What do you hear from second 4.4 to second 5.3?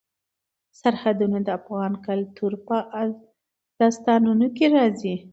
کې راځي.